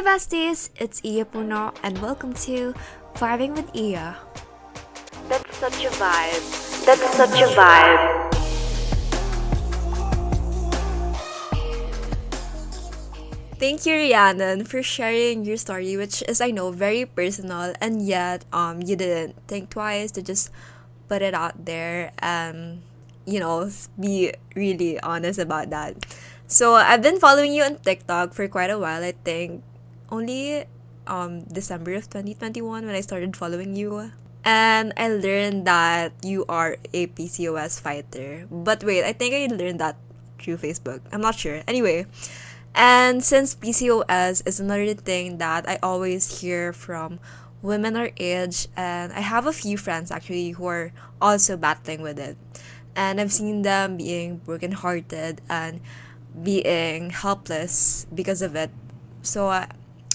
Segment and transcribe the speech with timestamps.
[0.00, 2.72] Hey besties, it's Iya Puno and welcome to
[3.20, 4.16] Vibing with Iya.
[5.28, 6.40] That's such a vibe.
[6.88, 8.00] That's such a vibe.
[13.60, 18.48] Thank you, Rhiannon, for sharing your story, which is I know very personal, and yet
[18.56, 20.48] um you didn't think twice to just
[21.12, 22.80] put it out there and
[23.28, 23.68] you know
[24.00, 26.08] be really honest about that.
[26.48, 29.04] So I've been following you on TikTok for quite a while.
[29.04, 29.60] I think
[30.10, 30.64] only
[31.06, 34.12] um December of 2021 when I started following you.
[34.42, 38.46] And I learned that you are a PCOS fighter.
[38.50, 39.96] But wait, I think I learned that
[40.38, 41.00] through Facebook.
[41.12, 41.60] I'm not sure.
[41.68, 42.06] Anyway,
[42.74, 47.18] and since PCOS is another thing that I always hear from
[47.62, 52.18] women our age, and I have a few friends actually who are also battling with
[52.18, 52.36] it.
[52.96, 55.80] And I've seen them being brokenhearted and
[56.42, 58.70] being helpless because of it.
[59.22, 59.66] So uh,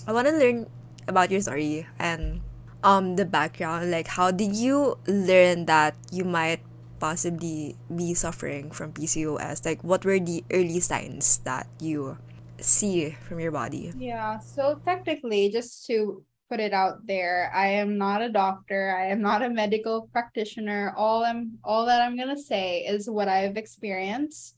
[0.08, 0.70] I want to learn
[1.08, 2.42] about your story and
[2.84, 3.90] um the background.
[3.90, 6.62] Like, how did you learn that you might
[7.00, 9.66] possibly be suffering from PCOS?
[9.66, 12.18] Like, what were the early signs that you
[12.62, 13.94] see from your body?
[13.98, 18.96] Yeah, so technically, just to put it out there, I am not a doctor.
[18.96, 20.94] I am not a medical practitioner.
[20.96, 24.54] All I'm all that I'm gonna say is what I've experienced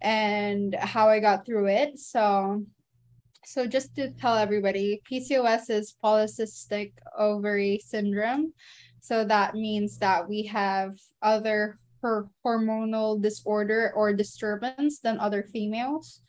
[0.00, 1.98] and how I got through it.
[1.98, 2.64] So
[3.48, 8.52] so just to tell everybody, PCOS is polycystic ovary syndrome.
[9.00, 16.20] So that means that we have other her- hormonal disorder or disturbance than other females.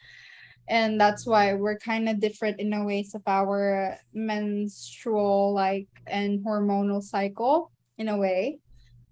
[0.70, 6.40] And that's why we're kind of different in the ways of our menstrual like and
[6.40, 8.60] hormonal cycle in a way.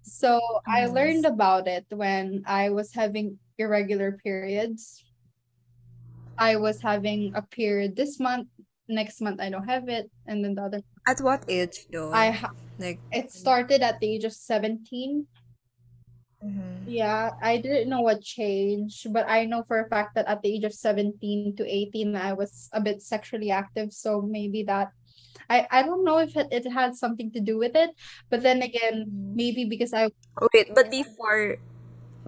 [0.00, 0.92] So I Yes.
[0.92, 5.04] learned about it when I was having irregular periods.
[6.38, 8.48] I was having a period this month,
[8.88, 12.12] next month I don't have it, and then the other At what age though?
[12.12, 15.26] I ha- like it started at the age of 17.
[16.42, 16.84] mhm.
[16.86, 20.48] Yeah, I didn't know what changed, but I know for a fact that at the
[20.54, 24.88] age of 17 to 18 I was a bit sexually active, so maybe that
[25.50, 27.90] I I don't know if it, it had something to do with it,
[28.30, 29.34] but then again, Mhm.
[29.36, 30.10] maybe because I
[30.54, 31.58] wait, but before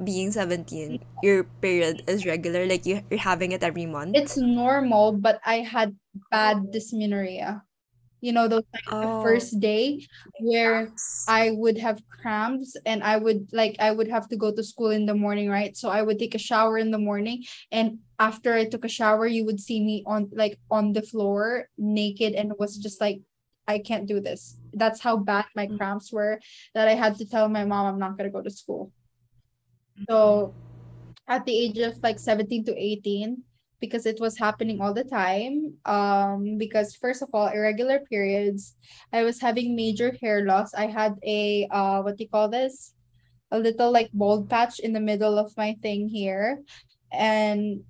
[0.04, 4.12] being 17, your period is regular, like you, you're having it every month?
[4.12, 5.96] it's normal, but I had
[6.30, 7.62] bad dysmenorrhea.
[8.20, 10.02] You know, those like the Oh, first day
[10.38, 11.26] where yes.
[11.28, 14.90] I would have cramps and I would like I would have to go to school
[14.90, 15.76] in the morning, right?
[15.76, 19.26] So I would take a shower in the morning and after I took a shower,
[19.26, 23.22] you would see me on like on the floor naked and was just like
[23.68, 24.58] I can't do this.
[24.74, 25.78] That's how bad my Mm.
[25.78, 26.40] cramps were
[26.74, 28.92] that I had to tell my mom I'm not gonna go to school.
[30.08, 30.54] So
[31.28, 33.42] at the age of like 17 to 18
[33.80, 38.76] because it was happening all the time um because first of all irregular periods
[39.14, 40.74] i was having major hair loss.
[40.74, 42.92] I had a uh what do you call this?
[43.50, 46.62] A little like bald patch in the middle of my thing here
[47.10, 47.82] and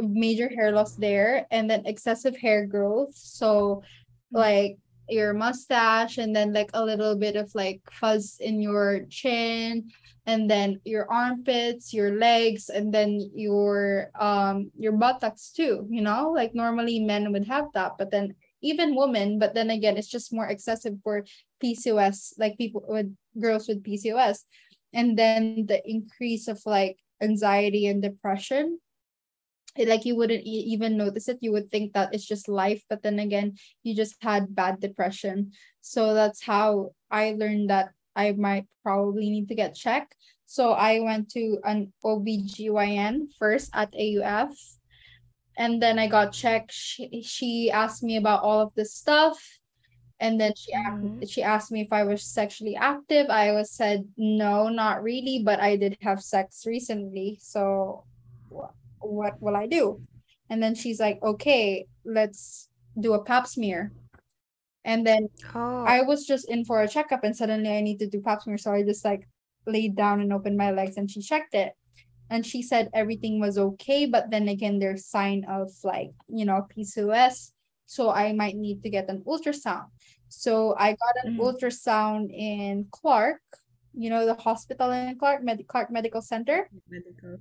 [0.00, 3.14] major hair loss there and then excessive hair growth.
[3.14, 3.82] So
[4.32, 4.76] like
[5.10, 9.90] your mustache and then like a little bit of like fuzz in your chin
[10.26, 16.32] and then your armpits your legs and then your um your buttocks too you know?
[16.34, 20.32] Like normally men would have that but then even women but then again it's just
[20.32, 21.24] more excessive for
[21.62, 24.44] PCOS like people with girls with PCOS
[24.92, 28.78] and then the increase of like anxiety and depression
[29.78, 33.18] like you wouldn't even notice it you would think that it's just life but then
[33.18, 39.30] again you just had bad depression so that's how i learned that i might probably
[39.30, 40.16] need to get checked
[40.46, 44.56] so i went to an obgyn first at auf
[45.56, 49.38] and then i got checked she, she asked me about all of this stuff
[50.20, 51.30] and then she asked, Mhm.
[51.32, 53.30] she asked me if I was sexually active.
[53.30, 57.38] I was said no, not really, but I did have sex recently.
[57.40, 58.04] So
[59.00, 60.00] what will I do?
[60.48, 62.68] And then she's like, okay, let's
[62.98, 63.92] do a pap smear.
[64.84, 68.08] And then Oh, I was just in for a checkup and suddenly I need to
[68.08, 68.58] do pap smear.
[68.58, 69.28] So I just like
[69.66, 71.74] laid down and opened my legs and she checked it.
[72.30, 76.66] And she said everything was okay, but then again, there's sign of like, you know,
[76.70, 77.52] PCOS.
[77.86, 79.86] So I might need to get an ultrasound.
[80.28, 81.40] So I got an Mhm.
[81.40, 83.42] ultrasound in Clark,
[83.92, 86.70] you know, the hospital in Clark, Med- Clark Medical Center.
[86.88, 87.36] medical.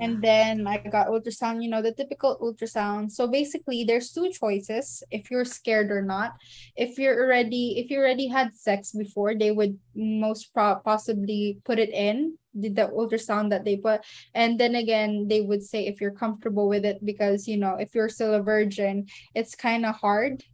[0.00, 3.10] And then I got ultrasound, you know, the typical ultrasound.
[3.12, 6.32] So basically there's two choices if you're scared or not.
[6.76, 11.78] If you're already if you already had sex before, they would most pro- possibly put
[11.78, 14.02] it in the, the ultrasound that they put
[14.34, 17.94] and then again they would say if you're comfortable with it because you know if
[17.94, 20.44] you're still a virgin it's kind of hard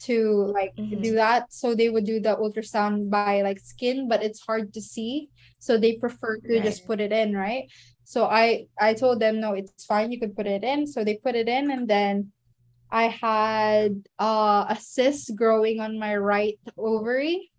[0.00, 1.00] to like Mhm.
[1.00, 4.80] do that so they would do the ultrasound by like skin but it's hard to
[4.82, 5.30] see
[5.60, 7.70] so they prefer to just put it in right
[8.04, 10.86] so i i told them no it's fine you could put it in.
[10.86, 12.32] So they put it in and then
[12.90, 17.50] i had uh a cyst growing on my right ovary.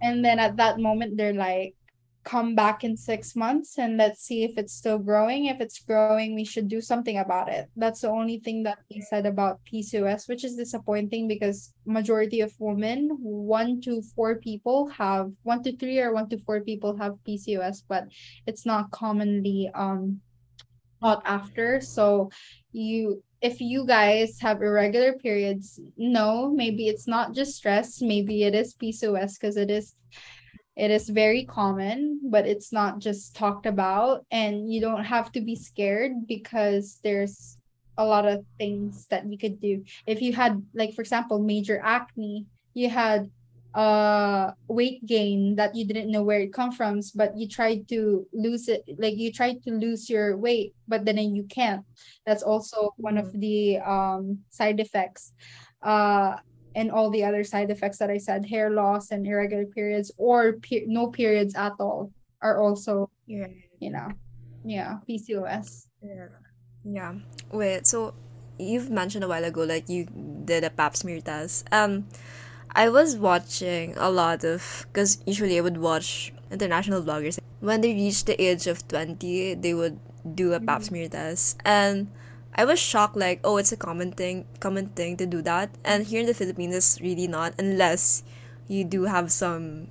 [0.00, 1.77] And then at that moment they're like
[2.24, 5.46] come back in six months and let's see if it's still growing.
[5.46, 7.68] If it's growing we should do something about it.
[7.76, 12.52] That's the only thing that they said about pcos which is disappointing because majority of
[12.58, 17.14] women one to four people have one to three or one to four people have
[17.26, 18.04] pcos but
[18.46, 20.20] it's not commonly um
[21.00, 21.80] sought after.
[21.80, 22.30] So
[22.72, 28.02] you if you guys have irregular periods no maybe it's not just stress.
[28.02, 29.94] Maybe it is pcos because it is
[30.78, 35.40] it is very common but it's not just talked about and you don't have to
[35.40, 37.58] be scared because there's
[37.98, 39.82] a lot of things that you could do.
[40.06, 43.30] If you had like for example major acne you had
[43.74, 48.26] uh weight gain that you didn't know where it comes from but you tried to
[48.32, 51.84] lose it like you tried to lose your weight but then you can't.
[52.24, 55.32] That's also one of the um side effects.
[55.82, 56.36] Uh
[56.74, 60.54] and all the other side effects that i said hair loss and irregular periods or
[60.60, 62.10] pe- no periods at all
[62.42, 63.48] are also Yeah.
[63.80, 64.08] you know
[64.64, 66.28] yeah pcos Yeah.
[66.84, 67.14] Yeah.
[67.52, 68.14] Wait, so
[68.58, 70.06] you've mentioned a while ago like you
[70.44, 71.66] did a pap smear test.
[71.72, 72.06] Um
[72.70, 77.92] I was watching a lot of because usually I would watch international vloggers when they
[77.92, 80.86] reach the age of 20 they would do a pap Mhm.
[80.88, 82.08] smear test and
[82.54, 85.70] I was shocked like oh it's a common thing common thing to do that.
[85.84, 88.22] And here in the Philippines it's really not unless
[88.66, 89.88] you do have some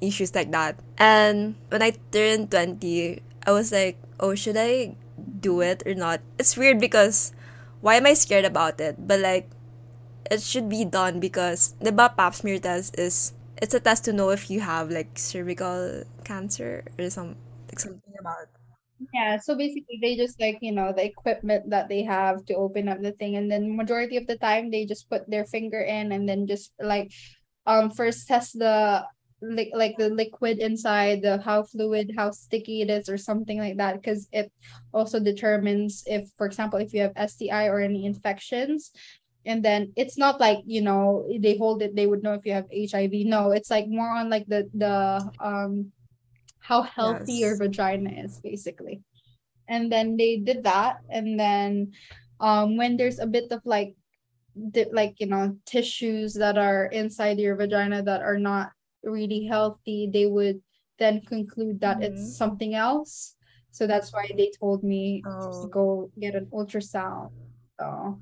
[0.00, 0.78] issues like that.
[0.98, 4.96] And when I turned 20 I was like oh should I
[5.40, 6.20] do it or not?
[6.38, 7.32] It's weird because
[7.80, 8.96] why am I scared about it?
[9.06, 9.50] But like
[10.30, 13.32] it should be done because the pap smear test is
[13.62, 17.36] it's a test to know if you have like cervical cancer or some
[17.68, 18.48] like something about
[19.12, 22.88] Yeah, so basically they just like, you know, the equipment that they have to open
[22.88, 26.12] up the thing and then majority of the time they just put their finger in
[26.12, 27.12] and then just like
[27.66, 29.04] um first test the
[29.42, 33.76] like like the liquid inside, the how fluid, how sticky it is or something like
[33.76, 34.50] that because it
[34.94, 38.92] also determines if for example if you have STI or any infections
[39.44, 42.52] and then it's not like you know they hold it they would know if you
[42.52, 45.92] have hiv no it's like more on like the the um
[46.68, 49.02] how healthy your vagina is basically.
[49.68, 50.98] And then they did that.
[51.10, 51.92] And then
[52.40, 53.96] um when there's a bit of like
[54.70, 58.72] di- like you know tissues that are inside your vagina that are not
[59.04, 60.60] really healthy they would
[60.98, 62.04] then conclude that Mhm.
[62.04, 63.36] it's something else.
[63.70, 65.68] So that's why they told me to Oh.
[65.68, 67.30] go get an ultrasound.
[67.78, 68.20] So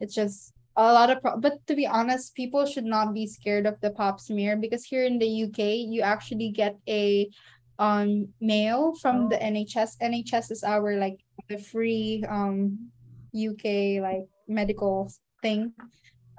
[0.00, 3.66] it's just a lot of pro- but to be honest people should not be scared
[3.66, 7.28] of the pap smear because here in the uk you actually get a
[7.78, 9.42] um mail from the Oh.
[9.42, 12.90] nhs nhs is our like the free um
[13.34, 13.64] uk
[14.02, 15.10] like medical
[15.42, 15.72] thing.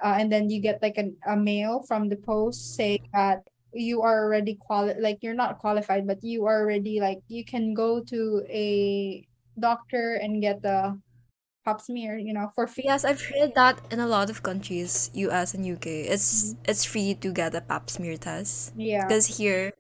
[0.04, 3.40] Uh, and then you get like an, a mail from the post saying that
[3.74, 7.74] you are already quali like you're not qualified but you are already like you can
[7.74, 9.28] go to a
[9.60, 10.98] doctor and get the
[11.66, 12.84] pap smear you know for free.
[12.86, 17.14] Yes, I've heard that in a lot of countries, US and UK, it's it's free
[17.16, 18.74] to get a pap smear test.
[18.76, 19.06] yeah.
[19.08, 19.74] Because here,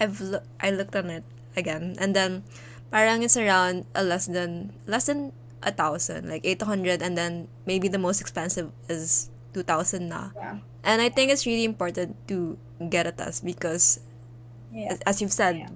[0.00, 1.24] I've loo- I looked on it
[1.56, 2.44] again, and then
[2.90, 7.48] parang it's around a less than less than a thousand, like eight hundred, and then
[7.66, 10.30] maybe the most expensive is two thousand na.
[10.36, 12.56] yeah And I think it's really important to
[12.88, 14.00] get a test because,
[14.72, 15.70] yeah as- you've said, Yeah.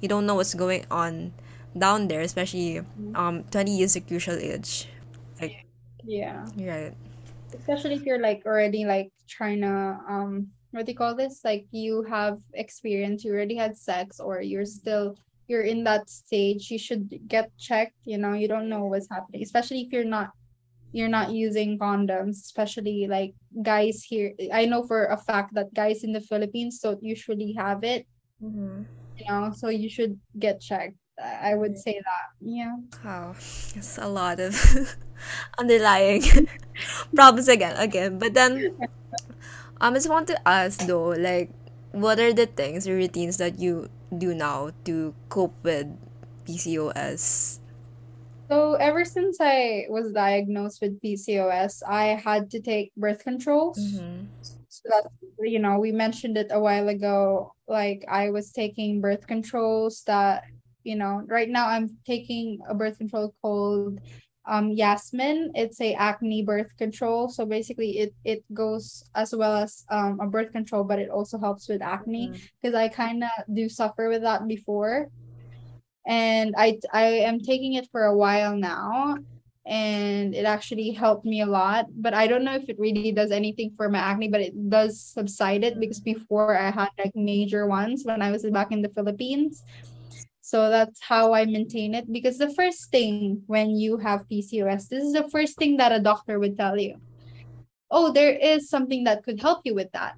[0.00, 1.32] you don't know what's going on
[1.76, 3.12] down there, especially Mhm.
[3.16, 4.88] um twenty years of crucial age.
[5.40, 5.66] Like
[6.04, 6.94] yeah right.
[7.54, 11.66] especially if you're like already like trying to um what do you call this like
[11.72, 15.16] you have experience you already had sex or you're still
[15.48, 19.42] you're in that stage you should get checked you know you don't know what's happening
[19.42, 20.30] especially if you're not
[20.92, 26.04] you're not using condoms especially like guys here i know for a fact that guys
[26.04, 28.06] in the philippines don't usually have it
[28.42, 28.82] Mm-hmm.
[29.16, 33.32] you know so you should get checked i I would say that yeah Wow,
[33.72, 34.52] it's a lot of
[35.58, 36.22] underlying
[37.16, 38.18] problems again, again.
[38.18, 38.76] But then,
[39.80, 41.50] um, I just want to ask though, like,
[41.92, 45.86] what are the things or routines that you do now to cope with
[46.46, 47.60] PCOS?
[48.48, 53.78] So ever since I was diagnosed with PCOS, I had to take birth controls.
[53.78, 54.26] Mm-hmm.
[54.68, 55.08] So that's,
[55.40, 57.52] you know, we mentioned it a while ago.
[57.66, 60.44] Like I was taking birth controls that,
[60.84, 64.00] you know, right now I'm taking a birth control called
[64.46, 65.52] um Yasmin.
[65.54, 67.28] It's a acne birth control.
[67.28, 71.38] So basically it it goes as well as um a birth control, but it also
[71.38, 75.08] helps with acne because I kind of do suffer with that before.
[76.06, 79.18] And I I am taking it for a while now
[79.66, 81.86] and it actually helped me a lot.
[81.90, 85.02] But I don't know if it really does anything for my acne, but it does
[85.02, 88.90] subside it because before I had like major ones when I was back in the
[88.94, 89.64] Philippines.
[90.46, 95.02] So that's how I maintain it because the first thing when you have PCOS, this
[95.02, 97.02] is the first thing that a doctor would tell you.
[97.90, 100.14] Oh, there is something that could help you with that.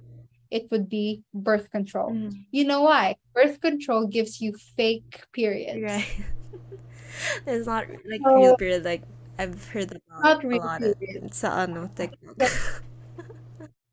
[0.53, 2.13] It would be birth control.
[2.13, 2.45] Mm.
[2.53, 3.17] You know why?
[3.33, 5.81] Birth control gives you fake periods.
[5.81, 6.05] Right.
[7.49, 8.85] It's not like So real period.
[8.85, 9.01] Like
[9.41, 10.93] I've heard about not a real lot of
[11.33, 12.37] sa ano TikTok.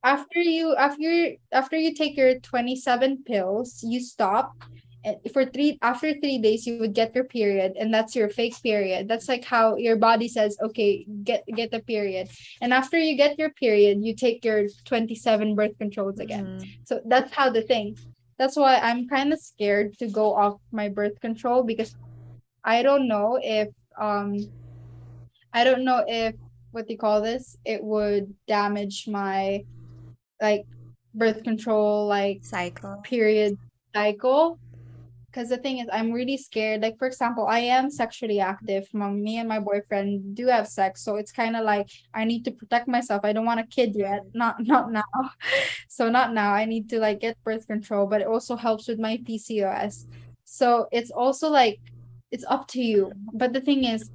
[0.04, 4.52] After you after you after you take your 27 pills, you stop.
[5.32, 9.06] For three after three days, you would get your period, and that's your fake period.
[9.06, 12.28] That's like how your body says, okay, get get the period.
[12.60, 16.58] And after you get your period, you take your 27 birth controls again.
[16.58, 16.66] Mhm.
[16.84, 17.96] So that's how the thing.
[18.38, 21.94] That's why I'm kind of scared to go off my birth control because
[22.64, 24.34] I don't know if um
[25.52, 26.34] I don't know if
[26.72, 27.56] what do you call this?
[27.64, 29.64] It would damage my
[30.42, 30.66] like
[31.14, 33.00] birth control like Cycle.
[33.04, 33.56] period
[33.94, 34.58] cycle.
[35.36, 36.80] Because the thing is, I'm really scared.
[36.80, 38.88] Like, for example, I am sexually active.
[38.94, 42.46] My, me and my boyfriend do have sex, so it's kind of like I need
[42.46, 43.20] to protect myself.
[43.22, 45.04] I don't want a kid yet, not not now.
[45.88, 46.54] So not now.
[46.54, 50.06] I need to like get birth control, but it also helps with my PCOS.
[50.44, 51.80] So it's also like
[52.30, 53.12] it's up to you.
[53.34, 54.10] But the thing is,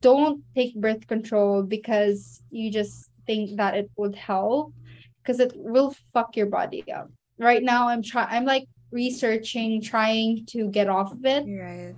[0.00, 4.74] don't take birth control because you just think that it would help
[5.22, 7.10] because it will fuck your body up.
[7.38, 11.92] Right now I'm trying I'm like researching trying to get off of it Right.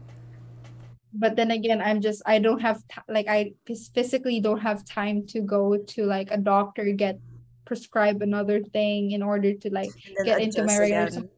[1.12, 3.52] but then again i'm just i don't have t- like i
[3.94, 7.20] physically don't have time to go to like a doctor get
[7.66, 9.90] prescribe another thing in order to like
[10.24, 11.28] get into my regular.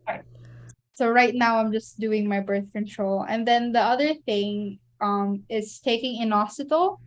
[0.95, 3.25] So right now I'm just doing my birth control.
[3.27, 6.99] And then the other thing um is taking inositol.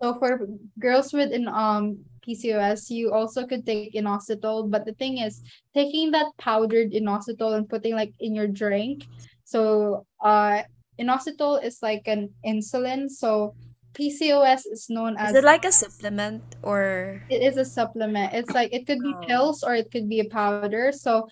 [0.00, 0.46] So for
[0.78, 5.42] girls with an um PCOS, you also could take inositol, but the thing is
[5.74, 9.06] taking that powdered inositol and putting like in your drink.
[9.44, 10.62] So uh
[10.98, 13.08] inositol is like an insulin.
[13.08, 13.54] So
[13.94, 15.30] PCOS is known as.
[15.30, 18.34] Is it like a supplement or it is a supplement.
[18.34, 19.26] It's like it could be Oh.
[19.26, 20.92] pills or it could be a powder.
[20.92, 21.28] So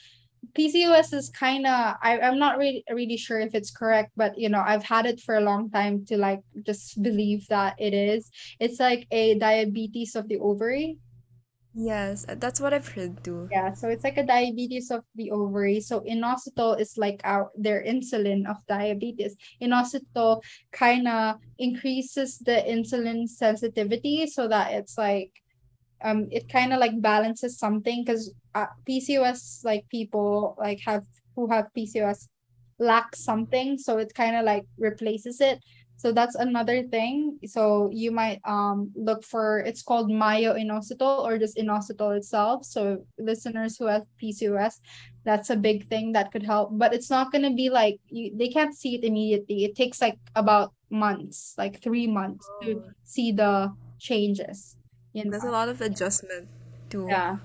[0.52, 4.48] PCOS is kind of I I'm not really really sure if it's correct, but you
[4.48, 8.30] know, I've had it for a long time to like just believe that it is.
[8.60, 10.98] It's like a diabetes of the ovary.
[11.74, 13.48] yes, uh, that's what I've heard too.
[13.50, 15.80] Yeah, so it's like a diabetes of the ovary.
[15.80, 19.36] So inositol is like our their insulin of diabetes.
[19.60, 25.32] Inositol kind of increases the insulin sensitivity so that it's like
[26.04, 31.48] um it kind of like balances something because uh, PCOS like people like have who
[31.50, 32.28] have PCOS
[32.78, 35.58] lack something so it kind of like replaces it.
[35.96, 37.38] So that's another thing.
[37.46, 42.64] So you might um look for it's called myo-inositol or just inositol itself.
[42.64, 44.80] So listeners who have PCOS
[45.24, 46.70] that's a big thing that could help.
[46.72, 49.64] But it's not going to be like you they can't see it immediately.
[49.64, 52.90] It takes like about months like 3 months to Oh.
[53.04, 54.76] see the changes
[55.14, 56.48] you There's a lot of adjustment
[56.90, 57.06] too.
[57.08, 57.38] yeah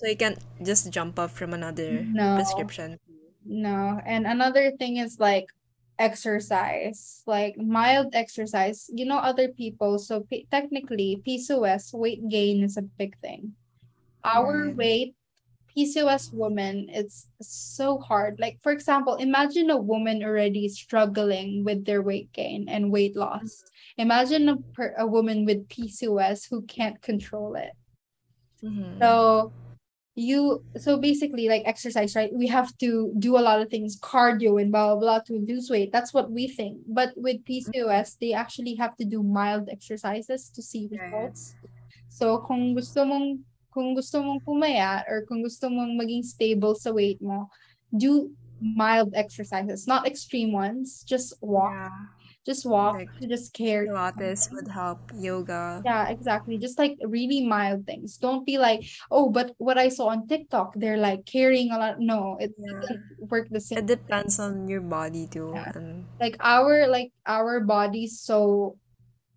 [0.00, 2.34] why you can't just jump up from another No.
[2.36, 2.96] prescription.
[3.44, 5.46] No, and another thing is like
[5.98, 8.88] exercise, like mild exercise.
[8.92, 13.52] You know, other people, so p- technically, PCOS weight gain is a big thing.
[14.24, 14.76] Our Right.
[14.76, 15.14] weight,
[15.76, 18.38] PCOS woman, it's so hard.
[18.38, 23.64] Like, for example, imagine a woman already struggling with their weight gain and weight loss.
[23.96, 27.72] Imagine a, per- a woman with PCOS who can't control it.
[28.62, 28.98] Mhm.
[29.00, 29.52] So
[30.14, 32.32] you so basically like exercise, right?
[32.32, 35.70] We have to do a lot of things, cardio and blah blah blah to lose
[35.70, 35.90] weight.
[35.90, 36.84] That's what we think.
[36.86, 41.56] But with PCOS, they actually have to do mild exercises to see results.
[42.08, 43.40] So kung gusto mong
[43.72, 47.48] kung gusto mong pumayat or kung gusto mong maging stable sa weight mo,
[47.90, 48.30] do
[48.62, 51.02] mild exercises, not extreme ones.
[51.02, 51.74] Just walk.
[51.74, 51.90] Yeah.
[52.42, 52.98] Just walk.
[52.98, 53.86] Like just care.
[53.86, 54.98] Pilates would help.
[55.14, 55.82] Yoga.
[55.86, 56.58] Yeah, exactly.
[56.58, 58.18] Just like really mild things.
[58.18, 61.96] Don't be like, oh, but what I saw on TikTok, they're like carrying a lot.
[62.02, 62.82] No, it Yeah.
[62.82, 63.78] doesn't work the same.
[63.78, 65.54] It depends on your body too.
[65.54, 65.70] Yeah.
[65.74, 68.74] And Like our like our body's so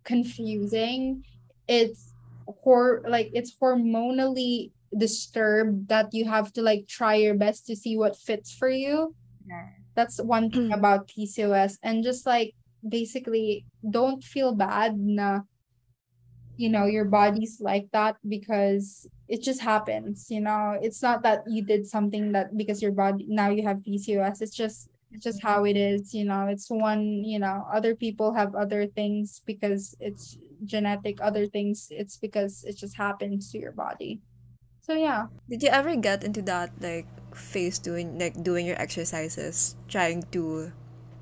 [0.02, 1.22] confusing.
[1.66, 2.05] It's
[2.46, 7.96] hor like it's hormonally disturbed that you have to like try your best to see
[7.96, 9.14] what fits for you.
[9.46, 9.68] Yeah.
[9.94, 10.74] That's one thing mm.
[10.74, 12.54] about PCOS and just like
[12.86, 15.40] basically don't feel bad na
[16.56, 20.78] you know your body's like that because it just happens you know?
[20.80, 24.56] It's not that you did something that because your body now you have PCOS it's
[24.56, 26.46] just it's just how it is you know?
[26.46, 32.16] It's one you know other people have other things because it's genetic other things it's
[32.16, 34.20] because it just happens to your body
[34.80, 39.76] so yeah Did you ever get into that like phase doing like doing your exercises,
[39.88, 40.72] trying to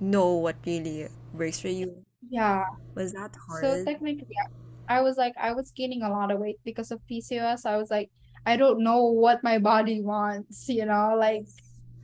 [0.00, 2.05] know what really works for you?
[2.31, 2.64] yeah
[2.95, 3.64] Was that hard?
[3.64, 4.49] so technically yeah,
[4.88, 7.91] I was like I was gaining a lot of weight because of PCOS I was
[7.91, 8.11] like
[8.47, 11.47] I don't know what my body wants you know like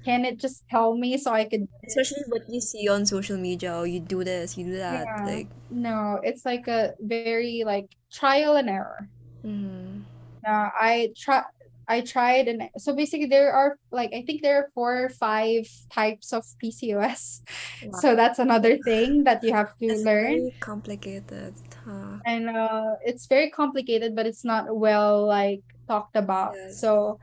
[0.05, 3.75] can it just tell me so I could Especially what you see on social media,
[3.75, 7.87] oh, you do this, you do that, yeah like, no it's like a very like
[8.13, 9.09] trial and error
[9.45, 10.03] mm,
[10.47, 11.43] Uh, I try
[11.87, 15.69] I tried and so basically there are like I think there are four or five
[15.93, 17.43] types of PCOS.
[17.83, 18.01] wow.
[18.01, 20.39] So that's another thing that you have to It's learn.
[20.39, 21.55] very complicated,
[21.85, 22.21] huh?
[22.25, 26.57] And uh it's very complicated, but it's not well like talked about.
[26.57, 26.69] Yes.
[26.69, 27.19] So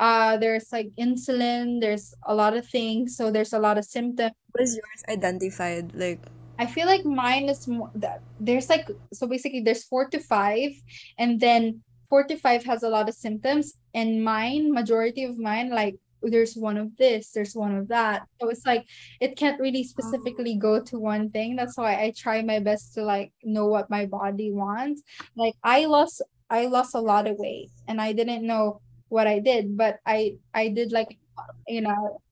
[0.00, 4.32] uh there's like insulin, there's a lot of things, so there's a lot of symptoms.
[4.58, 5.94] Was yours identified?
[5.94, 6.18] Like,
[6.58, 10.72] I feel like mine is more that there's like so basically there's four to five,
[11.20, 15.68] and then four to five has a lot of symptoms, and mine, majority of mine,
[15.70, 18.24] like there's one of this, there's one of that.
[18.40, 18.86] So it's like
[19.20, 21.56] it can't really specifically go to one thing.
[21.56, 25.02] That's why I try my best to like know what my body wants.
[25.36, 29.40] Like I lost I lost a lot of weight and I didn't know what I
[29.40, 31.20] did, but I I did like
[31.68, 32.22] you know,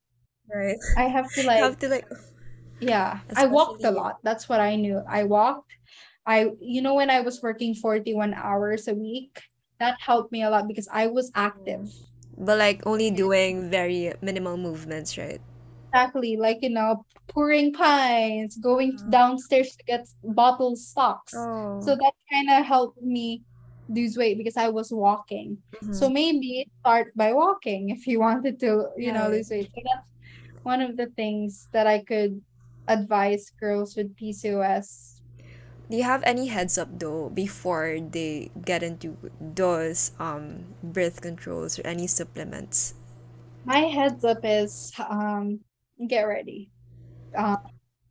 [0.55, 0.79] right.
[0.97, 2.07] I have to like have to like,
[2.81, 4.17] yeah, I walked a lot.
[4.23, 5.03] That's what I knew.
[5.09, 5.73] I walked.
[6.27, 9.43] I, you know, when I was working 41 hours a week,
[9.81, 11.89] that helped me a lot because I was active.
[12.37, 15.41] but like only doing very minimal movements, right?
[15.93, 21.49] Exactly, like, you know, pouring pints, going Uh, downstairs to get bottle stocks.
[21.79, 23.45] So oh, that kind of helped me
[23.89, 25.59] lose weight because I was walking.
[25.91, 29.71] So mhm, maybe start by walking if you wanted to, you know, lose weight.
[29.75, 30.09] So that's
[30.63, 32.43] one of the things that I could
[32.89, 35.23] advise girls with PCOS
[35.91, 41.79] Do you have any heads up though before they get into those um birth controls
[41.79, 42.95] or any supplements?
[43.65, 45.61] My heads up is um
[46.07, 46.73] get ready.
[47.37, 47.59] Um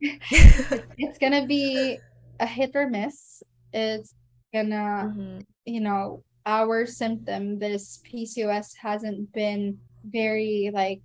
[0.98, 2.04] it's gonna be
[2.40, 3.42] a hit or miss.
[3.72, 4.14] It's
[4.54, 5.40] gonna, Mm-hmm.
[5.68, 11.02] You know, our symptom, this PCOS hasn't been very like,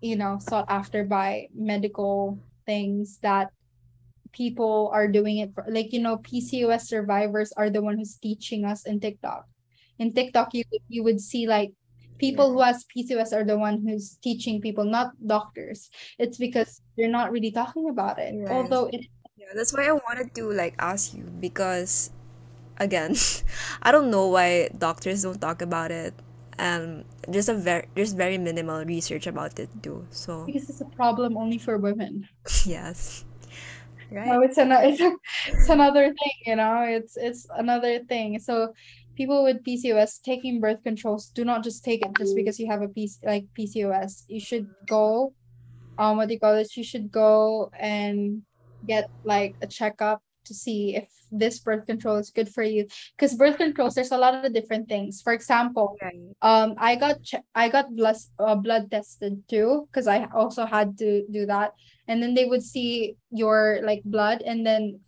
[0.00, 3.50] you know, sought after by medical things that
[4.32, 8.64] people are doing it for like you know PCOS survivors are the one who's teaching
[8.64, 9.48] us in TikTok.
[9.98, 11.72] In TikTok you would- you would see like
[12.18, 15.88] people who has PCOS are the one who's teaching people, not doctors.
[16.18, 18.36] It's because they're not really talking about it.
[18.36, 18.52] Right.
[18.52, 22.10] Although it Yeah, that's why I wanted to like ask you because
[22.78, 23.14] again,
[23.82, 26.14] I don't know why doctors don't talk about it.
[26.58, 30.06] And there's a very there's very minimal research about it too.
[30.10, 32.28] So because it's a problem only for women.
[32.66, 33.24] yes.
[34.10, 34.24] Right.
[34.24, 36.82] No, it's another it's, a- it's another thing, you know.
[36.82, 38.38] It's it's another thing.
[38.40, 38.72] So
[39.16, 42.82] people with PCOS taking birth controls do not just take it just because you have
[42.82, 44.24] a PC like PCOS.
[44.28, 45.34] You should go
[45.98, 46.76] um what do you call it?
[46.76, 48.44] You should go and
[48.86, 52.86] get like a checkup to see if this birth control is good for you.
[53.14, 55.20] Because birth controls, there's a lot of different things.
[55.20, 56.32] For example, Right.
[56.40, 60.96] um I got che- I got blood uh, blood tested too because I also had
[61.02, 61.74] to do that
[62.08, 65.02] and then they would see your like blood and then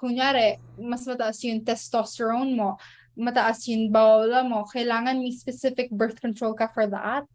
[0.00, 2.80] kunyari mas mataas yung testosterone mo
[3.20, 7.28] mataas yung bawala mo kailangan may specific birth control ka for that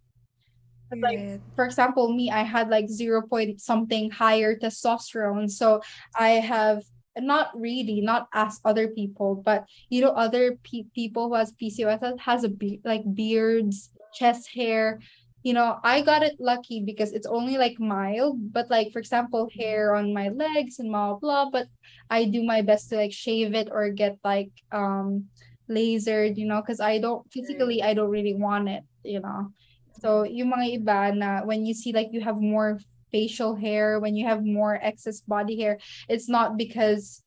[0.97, 5.81] like for example me i had like 0 point something higher testosterone so
[6.17, 6.81] i have
[7.19, 12.19] not really not ask other people but you know other pe- people who has pcos
[12.19, 14.99] has a be- like beards chest hair.
[15.43, 19.47] You know i got it lucky because it's only like mild but like for example
[19.53, 21.67] hair on my legs and blah blah but
[22.09, 25.29] i do my best to like shave it or get like um
[25.69, 29.53] lasered you know because i don't physically i don't really want it you know.
[30.01, 32.81] So, yung mga iba na when you see like you have more
[33.15, 35.79] facial hair, when you have more excess body hair,
[36.11, 37.23] it's not because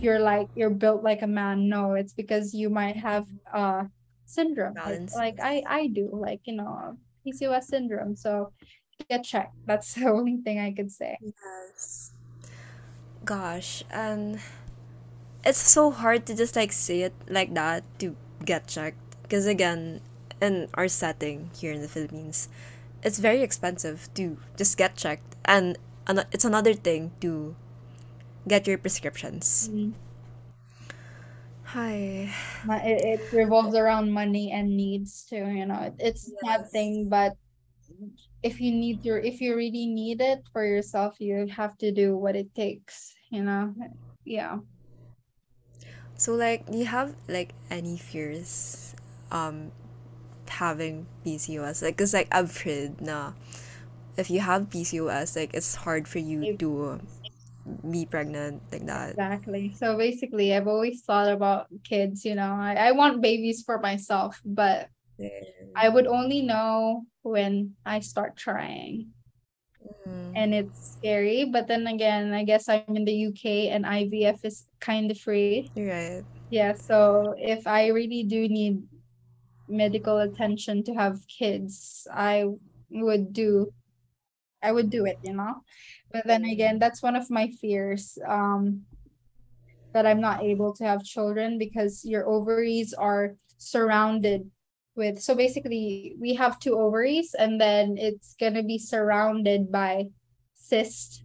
[0.00, 1.68] you're like you're built like a man.
[1.68, 3.84] No, it's because you might have uh
[4.24, 4.72] syndrome.
[4.72, 5.12] Like, Balance.
[5.12, 8.16] like I I do, like you know, PCOS syndrome.
[8.16, 8.56] So
[9.12, 9.52] get checked.
[9.68, 11.20] That's the only thing I could say.
[11.20, 12.16] Yes.
[13.28, 14.40] Gosh, and
[15.44, 18.16] it's so hard to just like say it like that to
[18.48, 18.96] get checked.
[19.22, 20.00] Because again,
[20.40, 22.48] in our setting here in the Philippines,
[23.02, 25.36] it's very expensive to just get checked.
[25.44, 27.56] And ano- it's another thing to
[28.48, 29.70] get your prescriptions.
[29.70, 29.92] Mhm.
[31.64, 32.32] Hi.
[32.84, 35.94] It, it revolves around money and needs too, you know.
[35.98, 36.42] It's Yes.
[36.42, 37.36] nothing, but
[38.42, 42.16] if you need your if you really need it for yourself, you have to do
[42.16, 43.74] what it takes, you know.
[44.24, 44.58] Yeah.
[46.16, 48.94] So like, do you have like any fears
[49.30, 49.72] um
[50.60, 51.82] having PCOS?
[51.82, 53.32] Like, cause like I've heard na
[54.16, 57.00] if you have PCOS, like it's hard for you to
[57.90, 59.10] be pregnant like that.
[59.10, 59.72] Exactly.
[59.76, 62.52] So basically, I've always thought about kids, you know.
[62.52, 64.88] I, I want babies for myself, but
[65.76, 69.08] I would only know when I start trying.
[70.06, 70.32] Mm.
[70.34, 74.66] And it's scary, but then again, I guess I'm in the UK and IVF is
[74.80, 75.70] kind of free.
[75.76, 76.22] Right.
[76.50, 78.82] Yeah, so if I really do need
[79.68, 82.46] medical attention to have kids, I
[82.90, 83.72] would do
[84.62, 85.62] I would do it, you know.
[86.12, 88.86] But then again, that's one of my fears um
[89.92, 94.50] that I'm not able to have children because your ovaries are surrounded
[94.94, 100.04] with so basically we have two ovaries and then it's going to be surrounded by
[100.54, 101.24] cyst.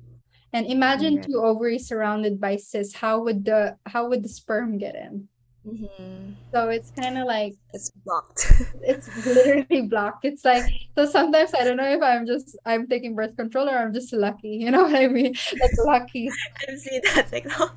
[0.54, 1.24] And imagine Okay.
[1.24, 2.96] two ovaries surrounded by cysts.
[2.96, 5.28] How would the how would the sperm get in?
[5.68, 8.48] Hmm So it's kind of like It's blocked.
[8.82, 10.24] it's literally blocked.
[10.24, 10.64] It's like
[10.98, 14.14] so sometimes I don't know if I'm just I'm taking birth control or I'm just
[14.14, 14.56] lucky.
[14.64, 15.34] You know what I mean?
[15.60, 16.30] Like lucky.
[16.70, 17.76] I've seen that TikTok.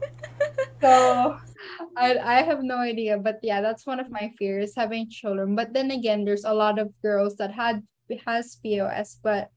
[0.80, 1.36] So
[1.96, 5.56] I I have no idea, but yeah, that's one of my fears having children.
[5.56, 7.82] But then again, there's a lot of girls that had
[8.26, 9.50] has POS, but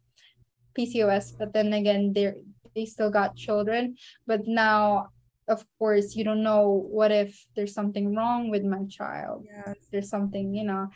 [0.75, 2.33] PCOS, but then again, they
[2.75, 3.95] they still got children.
[4.27, 5.09] But now,
[5.47, 9.45] of course, you don't know what if there's something wrong with my child.
[9.45, 9.73] Yeah.
[9.91, 10.88] There's something, you know,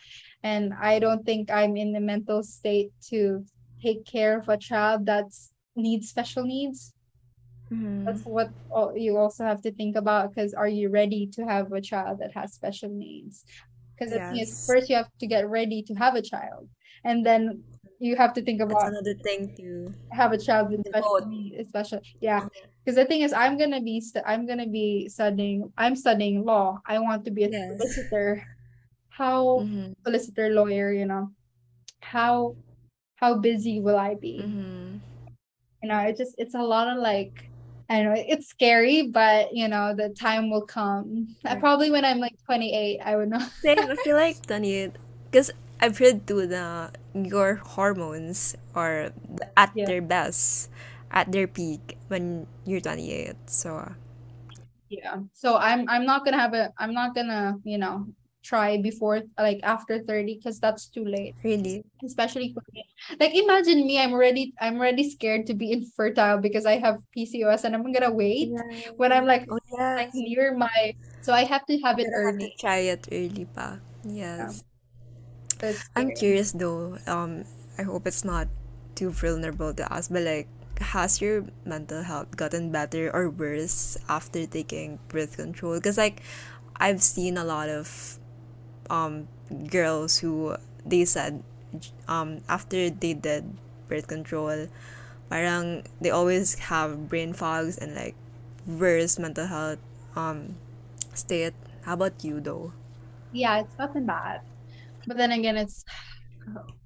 [0.44, 3.46] and I don't think I'm in the mental state to
[3.82, 6.94] take care of a child that's needs special needs
[7.70, 8.30] that's mm-hmm.
[8.30, 12.20] what you also have to think about because are you ready to have a child
[12.20, 13.44] that has special needs
[13.94, 14.66] because the thing is Yes.
[14.66, 16.70] first you have to get ready to have a child
[17.04, 17.64] and then
[18.00, 21.68] you have to think That's about another thing to have a child with special needs
[21.68, 22.70] special yeah mm-hmm.
[22.88, 26.80] Because the thing is i'm gonna be st- i'm gonna be studying i'm studying law
[26.88, 27.78] i want to be a Yes.
[27.78, 28.44] solicitor
[29.10, 29.96] how Mhm.
[30.06, 31.32] solicitor lawyer you know
[32.02, 32.56] how
[33.18, 35.02] how busy will i be Mhm.
[35.82, 37.50] you know it just it's a lot of like
[37.90, 41.60] I don't know it's scary but you know the time will come I Right.
[41.60, 44.94] probably when I'm like 28 I would know Same, I feel like 28
[45.30, 49.12] because I've heard too na your hormones are
[49.58, 49.86] at Yeah.
[49.86, 50.70] their best,
[51.12, 53.36] at their peak when you're 28.
[53.50, 53.96] So,
[54.90, 58.08] yeah so I'm I'm not gonna have a I'm not gonna you know
[58.44, 62.56] try before like after 30 because that's too late really, especially
[63.20, 67.66] like imagine me I'm already I'm already scared to be infertile because I have PCOS
[67.66, 68.56] and I'm gonna wait
[68.96, 72.40] when I'm like oh like near my so I have to have it you have
[72.40, 73.80] to early try it early pa.
[74.08, 74.64] Yes.
[75.60, 76.98] it's I'm curious though.
[77.08, 77.44] Um,
[77.78, 78.48] I hope it's not
[78.96, 80.48] too vulnerable to ask, but like,
[80.80, 85.76] has your mental health gotten better or worse after taking birth control?
[85.76, 86.22] Because like,
[86.78, 88.20] I've seen a lot of
[88.90, 89.28] um
[89.72, 91.44] girls who they said
[92.08, 93.46] um after they did
[93.88, 94.68] birth control,
[95.30, 98.16] parang they always have brain fogs and like
[98.68, 99.80] worse mental health
[100.16, 100.56] um
[101.14, 101.54] state.
[101.84, 102.74] How about you though?
[103.32, 104.42] yeah it's nothing bad
[105.08, 105.86] but then again it's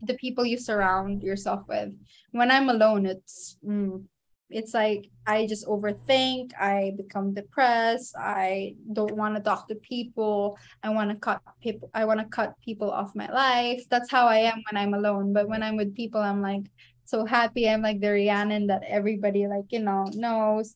[0.02, 1.90] the people you surround yourself with.
[2.32, 4.04] When i'm alone it's mm,
[4.50, 10.58] it's like i just overthink i become depressed i don't want to talk to people
[10.84, 13.84] i want to cut people i want to cut people off my life.
[13.90, 16.66] That's how i am when i'm alone but when i'm with people i'm like
[17.12, 17.70] so happy.
[17.70, 20.76] I'm like the rhiannon that everybody like you know knows.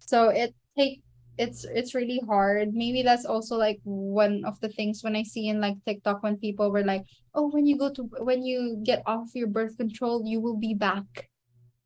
[0.00, 1.00] So it take
[1.38, 2.74] it's it's really hard.
[2.74, 6.36] Maybe that's also like one of the things when i see in like tiktok when
[6.38, 10.22] people were like oh when you go to when you get off your birth control
[10.24, 11.28] you will be back.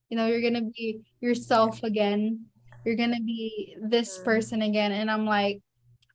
[0.09, 2.47] You know you're gonna be yourself again.
[2.85, 4.93] You're gonna be this person again.
[4.93, 5.61] And i'm like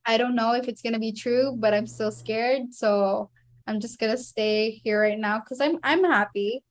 [0.06, 2.72] i don't know if it's gonna be true but i'm still scared.
[2.72, 3.30] So
[3.66, 6.62] i'm just gonna stay here right now because i'm i'm happy.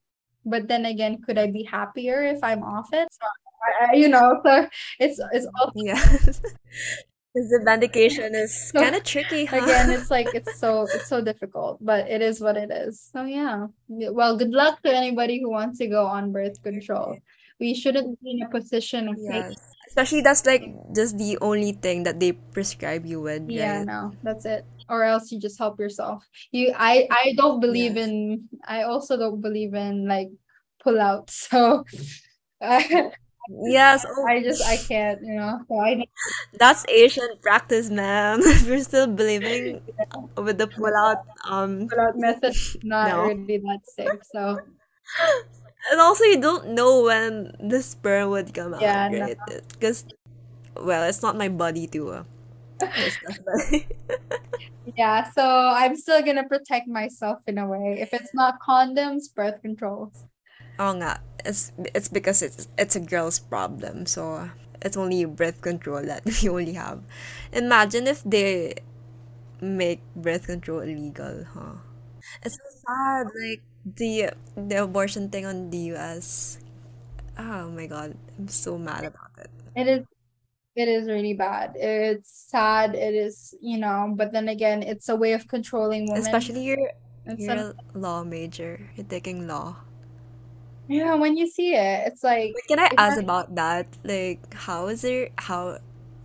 [0.46, 3.08] But then again could i be happier if i'm off it?
[3.12, 3.28] So
[3.94, 4.68] you know so
[5.00, 6.42] it's it's all Yes.
[7.36, 9.60] Because the medication is So, kind of tricky, huh?
[9.60, 13.26] again it's like it's so it's so difficult but it is what it is so
[13.26, 17.20] yeah Yeah, well good luck to anybody who wants to go on birth control
[17.60, 19.56] we shouldn't be in a position of Yes.
[19.88, 20.64] Especially that's like
[20.96, 23.88] just the only thing that they prescribe you with, yeah right?
[23.88, 26.24] no that's it or else you just help yourself.
[26.52, 28.08] You I I don't believe Yes.
[28.08, 30.30] in I also don't believe in like
[30.84, 31.30] pull out.
[31.32, 31.84] So
[32.62, 33.12] I,
[33.50, 34.06] Yes.
[34.08, 35.60] Oh, I just I can't, you know.
[35.68, 36.10] So I need
[36.58, 38.40] that's Asian practice, ma'am.
[38.44, 39.82] If you're still believing
[40.38, 43.28] with the pull out, um, pull out method not no.
[43.28, 44.24] really that safe.
[44.32, 44.62] So
[45.92, 49.20] And also, you don't know when the sperm would come out, yeah, no.
[49.20, 49.38] right?
[49.74, 50.06] Because,
[50.76, 52.24] well, it's not my body to uh,
[52.80, 53.84] discuss that.
[54.98, 57.98] Yeah, so I'm still gonna protect myself in a way.
[58.00, 60.26] If it's not condoms, birth controls.
[60.80, 61.22] Oh, nga.
[61.46, 64.06] It's it's because it's it's a girl's problem.
[64.06, 64.50] So
[64.82, 67.04] it's only birth control that we only have.
[67.54, 68.76] Imagine if they
[69.62, 71.80] make birth control illegal, huh?
[72.44, 73.28] It's so sad.
[73.36, 76.60] Like the the abortion thing on the US.
[77.38, 79.52] Oh my God, I'm so mad about it.
[79.76, 80.06] It is
[80.76, 81.74] it is really bad.
[81.76, 82.96] It's sad.
[82.96, 86.22] It is, you know, but then again, it's a way of controlling women.
[86.22, 86.92] Especially you're
[87.26, 88.90] It's you're a law major.
[88.96, 89.85] You're taking law.
[90.88, 93.88] Yeah, when you see it, it's like Wait, can I ask not about that?
[94.04, 95.80] Like, how is your how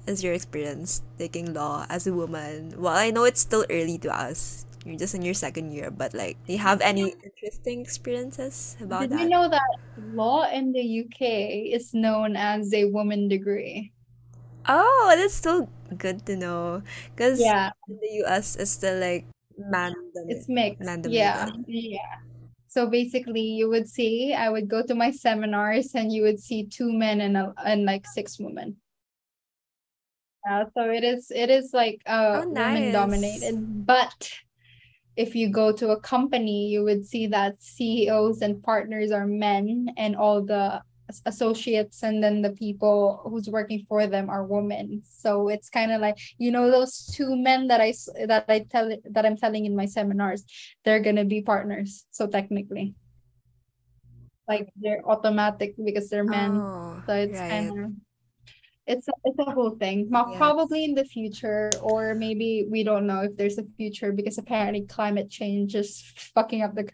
[0.07, 2.75] is your experience taking law as a woman?
[2.81, 4.67] Well, I know it's still early to ask.
[4.85, 9.09] You're just in your second year, but like, do you have any interesting experiences about
[9.09, 13.95] Did you know that law in the UK is known as a woman degree?
[14.69, 16.83] Oh, that's still good to know.
[17.11, 19.27] Because Yeah, in the US, it's still like
[19.59, 19.95] man
[20.29, 20.81] it's mixed.
[20.81, 22.21] man Yeah, yeah.
[22.71, 26.65] So basically, you would see, I would go to my seminars and you would see
[26.65, 28.77] two men and a, and like six women.
[30.47, 33.85] Yeah, so it is it is like uh Oh, women dominated.
[33.85, 34.31] But
[35.17, 39.89] if you go to a company, you would see that CEOs and partners are men
[39.97, 40.81] and all the
[41.27, 45.03] associates and then the people who's working for them are women.
[45.05, 47.93] So it's kind of like, you know, those two men that i
[48.27, 50.45] that I tell that I'm telling in my seminars,
[50.85, 52.07] they're gonna be partners.
[52.11, 52.95] So technically,
[54.49, 56.53] like they're automatic because they're men.
[56.57, 57.51] Oh, So it's right.
[57.51, 57.91] kind of
[58.87, 60.09] it's a, it's a whole thing.
[60.11, 60.37] Yes.
[60.37, 64.83] Probably in the future, or maybe we don't know if there's a future because apparently
[64.83, 66.03] climate change is
[66.35, 66.89] fucking up the.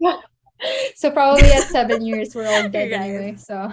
[0.94, 3.00] So probably at seven years we're all dead Right.
[3.00, 3.36] anyway.
[3.36, 3.72] So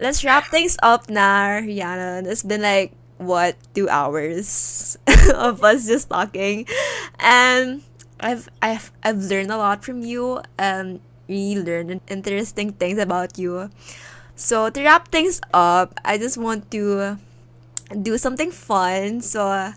[0.00, 2.26] Let's wrap things up now, Rhiannon.
[2.26, 4.98] It's been like what two hours
[5.34, 6.66] of us just talking,
[7.18, 7.82] and
[8.20, 13.70] I've I've I've learned a lot from you and really learned interesting things about you.
[14.36, 17.18] So to wrap things up, I just want to
[18.02, 19.20] do something fun.
[19.20, 19.72] So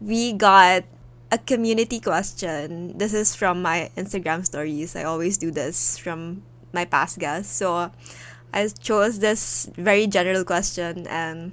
[0.00, 0.84] we got
[1.30, 2.96] a community question.
[2.98, 4.94] This is from my Instagram stories.
[4.94, 7.54] I always do this from my past guests.
[7.54, 7.90] So
[8.52, 11.52] I chose this very general question and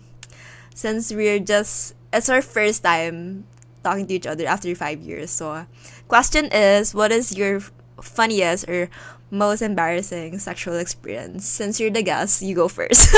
[0.79, 3.43] since we're just it's our first time
[3.83, 5.29] talking to each other after five years.
[5.29, 5.67] So
[6.07, 7.59] question is what is your
[8.01, 8.89] funniest or
[9.29, 11.45] most embarrassing sexual experience?
[11.45, 13.11] Since you're the guest, you go first.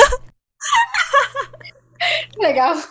[2.42, 2.82] uh,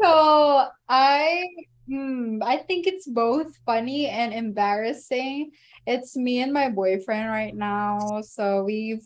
[0.00, 1.42] so I
[1.90, 5.50] hmm, I think it's both funny and embarrassing.
[5.86, 8.22] It's me and my boyfriend right now.
[8.22, 9.02] So we've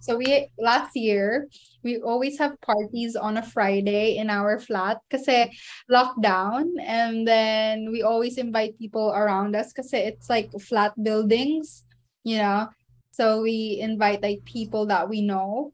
[0.00, 1.48] so we last year
[1.82, 5.50] we always have parties on a Friday in our flat kasi
[5.90, 11.84] lockdown and then we always invite people around us kasi it's like flat buildings,
[12.24, 12.68] you know.
[13.12, 15.72] So we invite like people that we know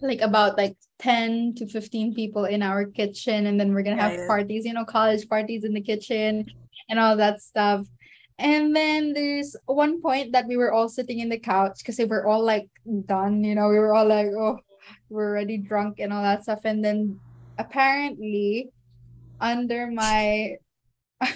[0.00, 4.16] like about like 10 to 15 people in our kitchen and then we're gonna have
[4.18, 4.26] Right.
[4.28, 6.46] parties you know college parties in the kitchen
[6.88, 7.86] and all that stuff
[8.38, 12.04] and then there's one point that we were all sitting in the couch because they
[12.04, 12.68] were all like
[13.06, 13.68] done you know?
[13.68, 14.58] We were all like oh
[15.10, 16.60] we're already drunk and all that stuff.
[16.64, 17.18] And then
[17.58, 18.70] apparently
[19.40, 20.56] under my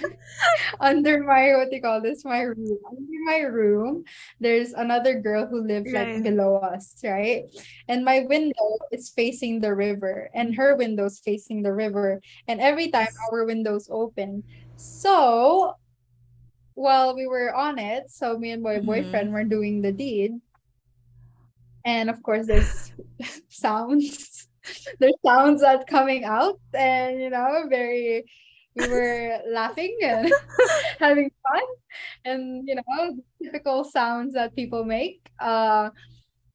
[0.80, 2.24] under my what do you call this?
[2.24, 4.04] My room under my room
[4.38, 7.42] there's another girl who lived like below us right?
[7.88, 12.90] And my window is facing the river and her window's facing the river and every
[12.90, 14.44] time our windows open.
[14.76, 15.74] So
[16.74, 18.87] while we were on it so me and my Mhm.
[18.87, 20.40] boyfriend were doing the deed.
[21.85, 22.92] And of course there's
[23.48, 24.48] sounds.
[25.00, 28.24] There's sounds that coming out and you know very
[28.76, 30.32] we were laughing and
[31.00, 31.62] having fun
[32.24, 35.20] and you know typical sounds that people make.
[35.40, 35.90] Uh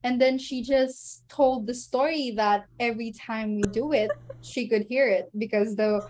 [0.03, 4.83] and then she just told the story that every time we do it, she could
[4.89, 6.01] hear it because the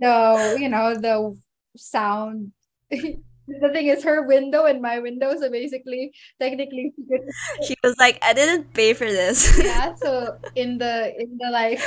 [0.00, 1.36] the you know the
[1.76, 2.52] sound
[3.48, 7.24] the thing is her window and my window so basically technically she could
[7.66, 9.58] She was like, I didn't pay for this.
[9.62, 11.80] yeah so in the in the like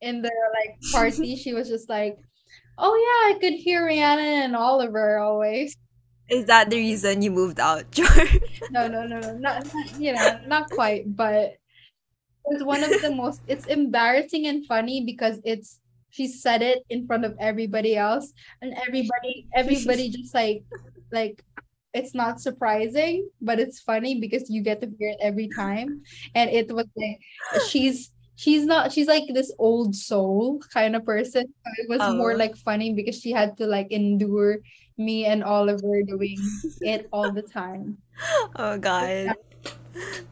[0.00, 2.18] in the like party she was just like
[2.78, 5.76] oh yeah i could hear Rhiannon and Oliver always
[6.30, 8.40] Is that the reason you moved out, George?
[8.70, 11.58] no no no no not, not you know not quite but
[12.46, 15.78] it's one of the most it's embarrassing and funny because it's
[16.10, 20.62] she said it in front of everybody else and everybody everybody just like
[21.12, 21.42] like
[21.94, 26.02] it's not surprising but it's funny because you get to hear it every time
[26.34, 27.18] and it was like
[27.68, 32.32] she's she's not she's like this old soul kind of person so it was more
[32.32, 32.36] Oh.
[32.36, 34.58] like funny because she had to like endure
[34.98, 36.38] me and Oliver doing
[36.82, 37.98] it all the time
[38.56, 39.34] Oh God.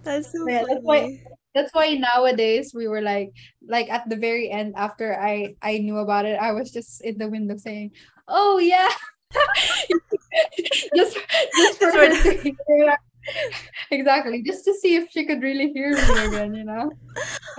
[0.05, 1.23] That's so Yeah, that's why- funny.
[1.55, 3.33] That's why nowadays we were like
[3.67, 7.19] like at the very end after I I knew about it I was just in
[7.19, 7.93] the window saying
[8.29, 8.89] oh yeah.
[10.97, 11.19] Just
[11.57, 12.97] just for her to hear
[13.91, 16.91] exactly just to see if she could really hear me again you know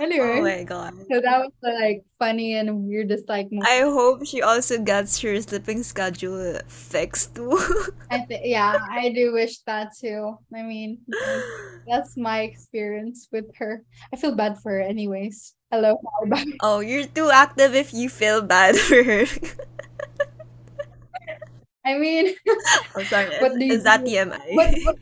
[0.00, 0.40] Anyway.
[0.40, 0.94] Oh my God.
[1.12, 3.68] so that was the like funny and weirdest like moment.
[3.68, 7.52] I hope she also gets her sleeping schedule fixed too.
[8.10, 11.04] I thi- yeah I do wish that too I mean
[11.86, 17.04] that's my experience with her I feel bad for her anyways hello bye Oh, you're
[17.06, 19.24] too active if you feel bad for her.
[21.84, 22.34] I mean
[22.96, 23.36] Oh, sorry.
[23.40, 24.10] What do you Is that do?
[24.12, 24.54] TMI?
[24.56, 24.96] what, what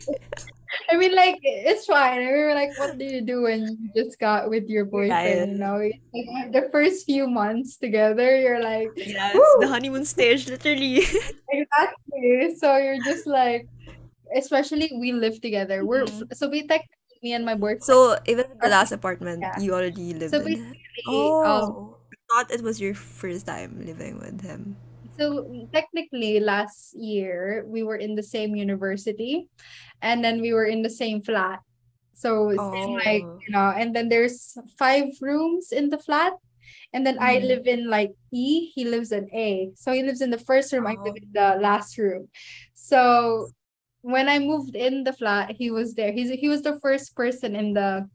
[0.91, 2.21] I mean, like it's fine.
[2.21, 5.49] I mean, like, what do you do when you just got with your boyfriend?
[5.53, 5.77] You know,
[6.13, 8.89] like the first few months together, you're like,
[9.35, 9.61] Woo!
[9.61, 11.03] the honeymoon stage, literally.
[11.51, 12.55] exactly.
[12.59, 13.69] So you're just like,
[14.37, 15.85] especially we live together.
[15.85, 16.35] We're Mhm.
[16.35, 17.83] so we technically me and my boyfriend.
[17.83, 19.59] So even the last apartment Yeah.
[19.61, 20.45] you already lived So in.
[20.45, 24.77] basically, um, Oh, I thought it was your first time living with him.
[25.19, 29.49] So technically, last year we were in the same university,
[30.01, 31.61] and then we were in the same flat.
[32.15, 33.41] So it's like Oh.
[33.47, 36.35] you know, and then there's five rooms in the flat,
[36.93, 37.49] and then I Mhm.
[37.49, 38.71] live in like E.
[38.75, 39.71] He lives in A.
[39.75, 40.87] So he lives in the first room.
[40.87, 41.23] I live Oh.
[41.23, 42.29] in the last room.
[42.75, 43.51] So
[44.03, 46.13] when I moved in the flat, he was there.
[46.13, 48.09] He's he was the first person in the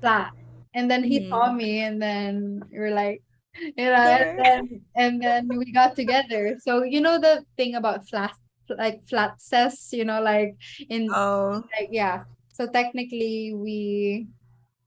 [0.00, 0.32] flat,
[0.74, 1.56] and then he saw Mhm.
[1.56, 3.22] me, and then we were like
[3.60, 4.62] you know, and then
[4.96, 6.56] and then we got together.
[6.60, 8.34] So you know the thing about flat
[8.68, 10.54] like flat says, you know, like
[10.88, 11.62] in Oh.
[11.78, 12.24] like yeah.
[12.52, 14.28] So technically we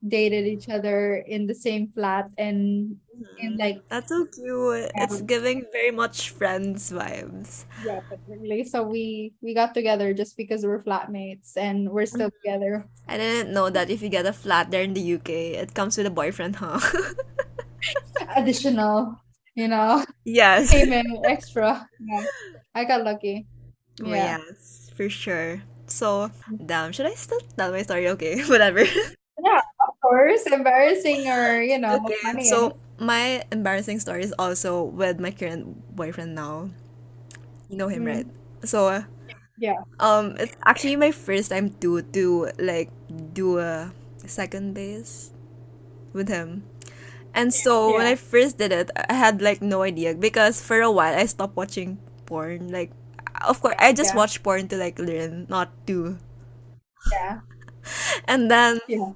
[0.06, 2.98] dated each other in the same flat and
[3.40, 3.60] and Mhm.
[3.60, 4.92] like That's so cute.
[4.96, 7.66] It's giving very much friends vibes.
[7.86, 8.64] yeah, technically.
[8.66, 12.42] So we we got together just because we're flatmates and we're still Mm-hmm.
[12.44, 12.86] together.
[13.08, 15.98] I didn't know that if you get a flat there in the UK, it comes
[15.98, 16.80] with a boyfriend, huh?
[18.36, 19.16] Additional,
[19.56, 20.72] you know, yes.
[20.74, 21.88] payment extra.
[22.00, 22.26] Yeah.
[22.76, 23.48] I got lucky.
[24.02, 24.40] Yeah.
[24.40, 25.62] yes, for sure.
[25.88, 26.32] So,
[26.66, 28.08] damn, should I still tell my story?
[28.10, 28.82] Okay, whatever.
[29.44, 32.44] Yeah, of course, embarrassing or you know, Okay, funny.
[32.46, 36.70] so my embarrassing story is also with my current boyfriend now.
[37.70, 38.08] You know him, Mm.
[38.08, 38.28] right?
[38.66, 39.04] So,
[39.58, 39.78] Yeah.
[40.00, 42.90] um, it's actually my first time to to like
[43.34, 43.92] do a
[44.26, 45.32] second base
[46.14, 46.64] with him.
[47.34, 50.92] And so when I first did it, I had like no idea because for a
[50.92, 52.70] while I stopped watching porn.
[52.72, 52.92] Like,
[53.42, 54.18] of course, I just Yeah.
[54.18, 56.18] watch porn to like learn, not to.
[57.12, 57.40] yeah,
[58.28, 59.14] And then yeah.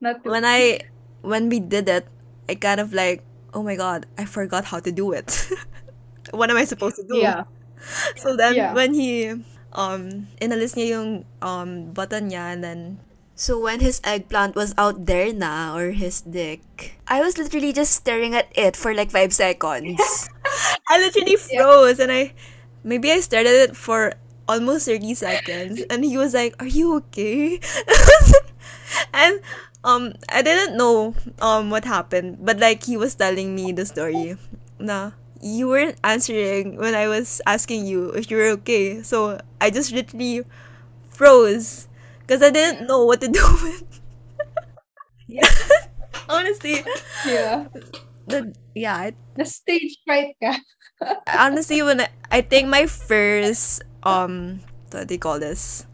[0.00, 0.80] Not to when I
[1.22, 2.06] when we did it,
[2.48, 3.22] I kind of like,
[3.54, 5.48] oh my god, I forgot how to do it.
[6.32, 7.18] what am I supposed to do?
[7.20, 7.44] yeah.
[8.16, 8.74] So then Yeah.
[8.74, 9.30] when he
[9.72, 11.10] um in inalis niya yung
[11.42, 12.80] um button niya and then
[13.38, 17.94] so when his eggplant was out there na or his dick, I was literally just
[17.94, 20.28] staring at it for like five seconds.
[20.90, 22.34] I literally froze and I
[22.82, 24.14] maybe I stared at it for
[24.48, 27.60] almost 30 seconds and he was like, Are you okay?
[29.14, 29.38] and
[29.84, 34.34] um I didn't know um what happened, but like he was telling me the story.
[34.82, 39.02] Na you weren't answering when I was asking you if you were okay.
[39.06, 40.42] So I just literally
[41.06, 41.86] froze
[42.28, 44.00] because I didn't know what to do with.
[45.28, 45.48] yeah.
[46.28, 46.84] honestly,
[47.24, 47.68] Yeah.
[48.28, 50.60] the yeah, I The stage fright ka.
[51.32, 54.60] honestly when I, I think my first um
[54.92, 55.86] what do you call this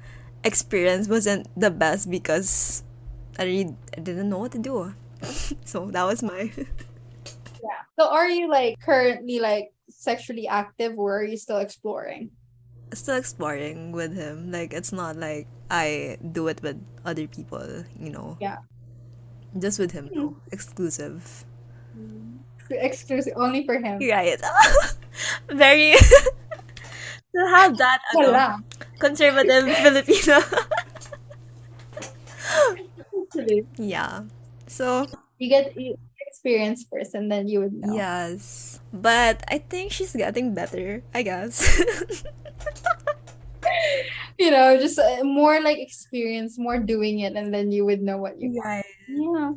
[0.45, 2.83] experience wasn't the best because
[3.39, 4.95] I really I didn't know what to do.
[5.65, 6.51] so that was my
[7.63, 7.81] Yeah.
[7.99, 12.31] So are you like currently like sexually active or are you still exploring?
[12.95, 14.51] Still exploring with him.
[14.51, 18.37] Like it's not like I do it with other people, you know.
[18.41, 18.59] Yeah.
[19.59, 20.35] Just with him, though.
[20.35, 20.53] Hmm.
[20.53, 21.45] Exclusive.
[21.95, 22.43] Hmm.
[22.71, 23.99] Exclusive only for him.
[23.99, 24.41] Right.
[25.49, 25.95] Very
[27.35, 28.63] to have that ano,
[28.99, 30.39] conservative Filipino.
[33.77, 34.25] Yeah.
[34.67, 35.07] So
[35.39, 35.99] you get you
[36.45, 37.97] experience first, and then you would know.
[37.97, 38.77] yes.
[38.93, 41.65] But I think she's getting better, I guess.
[44.37, 48.19] You know, just uh, more like experience, more doing it, and then you would know
[48.19, 48.85] what you want.
[49.07, 49.55] Yeah.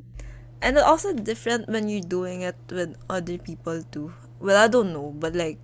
[0.62, 4.14] And also different when you're doing it with other people too.
[4.40, 5.58] Well, I don't know, but like,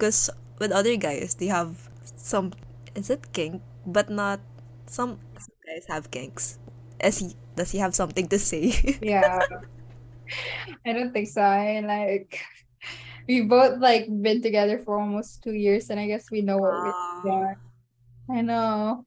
[0.00, 2.56] cause with other guys, they have some.
[2.96, 3.60] Is it kink?
[3.84, 4.40] But not
[4.88, 5.20] some.
[5.36, 6.56] Some guys have kinks.
[6.96, 7.36] Is he?
[7.60, 8.72] Does he have something to say?
[9.04, 9.44] Yeah.
[10.86, 11.42] I don't think so.
[11.42, 12.40] I like
[13.28, 16.74] we both like been together for almost two years, and I guess we know what
[17.24, 17.58] we are.
[18.30, 19.04] I know.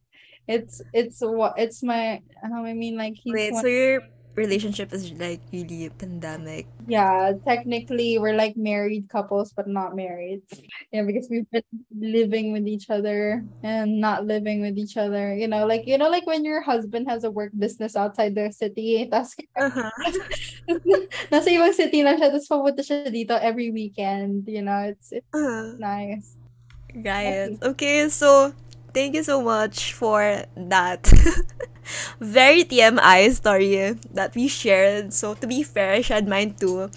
[0.47, 4.01] It's it's what it's my um, I mean like he's Wait, so your
[4.35, 6.67] relationship is like really pandemic?
[6.87, 10.41] yeah, technically we're like married couples but not married.
[10.91, 15.35] Yeah, because we've been living with each other and not living with each other.
[15.35, 18.49] You know, like you know, like when your husband has a work business outside the
[18.51, 19.91] city, tas Uh-huh.
[21.29, 24.47] nasa ibang city na siya, tapos papunta siya dito every weekend.
[24.47, 25.75] You know, it's it's Uh-huh.
[25.77, 26.37] nice.
[26.95, 27.53] Right.
[27.61, 28.49] Okay, so
[28.93, 31.05] thank you so much for that
[32.19, 35.13] very TMI story that we shared.
[35.13, 36.89] So to be fair, I shared mine too.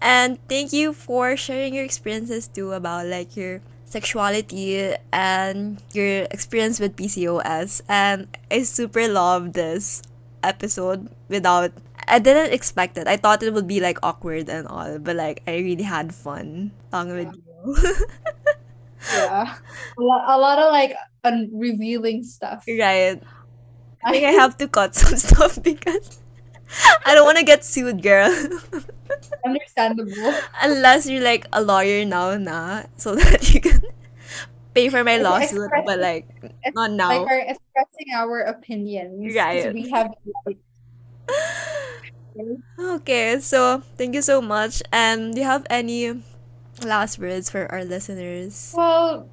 [0.00, 6.78] And thank you for sharing your experiences too about like your sexuality and your experience
[6.80, 7.82] with PCOS.
[7.88, 10.02] And I super love this
[10.42, 11.72] episode without
[12.06, 13.06] I didn't expect it.
[13.06, 16.72] I thought it would be like awkward and all, but like I really had fun
[16.90, 17.76] talking with you.
[19.12, 19.54] Yeah.
[19.98, 20.94] A lot, a lot of like
[21.28, 22.64] un- revealing stuff.
[22.68, 23.20] Right.
[24.04, 26.20] I think I have to cut some stuff because
[27.06, 28.28] I don't want to get sued, girl.
[29.46, 30.34] Understandable.
[30.62, 33.80] Unless you're like a lawyer now, na, so that you can
[34.74, 36.28] pay for my lawsuit, but like
[36.74, 37.24] not Like now.
[37.26, 39.34] our expressing our opinions.
[39.34, 39.72] Right.
[39.72, 40.12] We have
[42.78, 44.82] Okay, so thank you so much.
[44.92, 46.22] And do you have any
[46.84, 48.72] last words for our listeners?
[48.76, 49.28] well,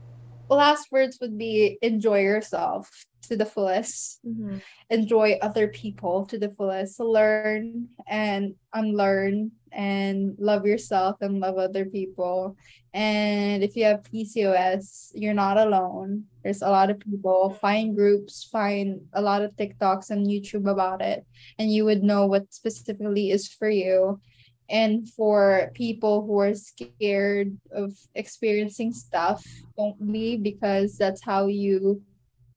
[0.50, 2.90] last words would be enjoy yourself
[3.24, 4.20] to the fullest.
[4.26, 4.62] Mhm.
[4.92, 7.00] enjoy other people to the fullest.
[7.00, 12.56] Learn and unlearn and love yourself and love other people.
[12.94, 16.26] And if you have pcos you're not alone.
[16.44, 17.50] There's a lot of people.
[17.60, 21.26] Find groups find a lot of tiktoks and youtube about it.
[21.58, 24.22] And you would know what specifically is for you
[24.70, 29.46] and for people who are scared of experiencing stuff
[29.78, 32.02] don't be because that's how you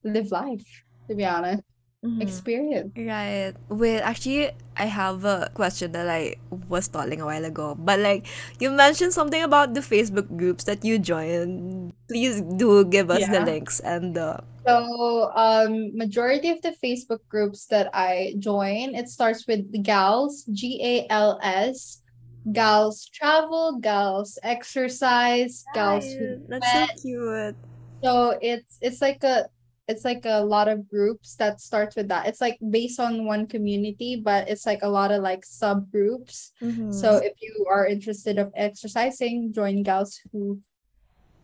[0.04, 1.62] live life to be honest
[2.04, 2.22] Mhm.
[2.22, 2.92] experience.
[2.96, 3.54] Right.
[3.68, 6.36] Wait, actually, I have a question that I
[6.68, 7.74] was stalling a while ago.
[7.74, 8.26] But like,
[8.60, 11.92] you mentioned something about the Facebook groups that you joined.
[12.08, 14.38] Please do give us the links and the.
[14.66, 20.44] So, um, majority of the Facebook groups that I join, it starts with the gals,
[20.52, 22.02] G A L S,
[22.52, 26.06] gals travel, gals exercise, gals.
[26.48, 27.56] That's so cute.
[28.04, 29.48] So it's it's like a
[29.88, 32.26] it's like a lot of groups that starts with that.
[32.26, 36.50] It's like based on one community, but it's like a lot of like subgroups.
[36.60, 36.92] Mhm.
[36.92, 40.60] So if you are interested of exercising, join gals who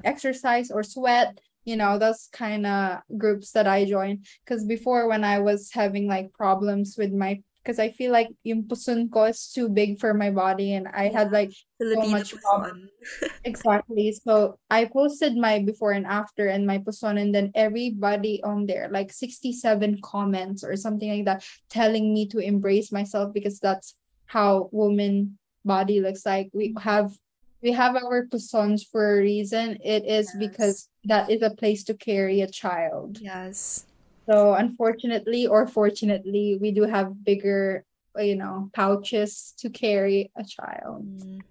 [0.04, 1.38] exercise or sweat.
[1.64, 4.22] You know, those kind of groups that I join.
[4.44, 8.68] Because before, when I was having like problems with my, because I feel like yung
[8.68, 11.50] puson ko is too big for my body, and I had like
[11.80, 12.92] Filipino much puson.
[13.44, 14.12] exactly.
[14.12, 18.92] So I posted my before and after and my puson, and then everybody on there,
[18.92, 23.96] like 67 comments or something like that, telling me to embrace myself because that's
[24.26, 26.50] how woman body looks like.
[26.52, 26.84] We mm-hmm.
[26.84, 27.16] have
[27.64, 29.80] we have our pusons for a reason.
[29.80, 30.36] It is Yes.
[30.36, 33.18] because that is a place to carry a child.
[33.24, 33.86] Yes.
[34.28, 37.84] So unfortunately or fortunately, we do have bigger,
[38.16, 41.04] you know, pouches to carry a child.
[41.04, 41.42] Mm.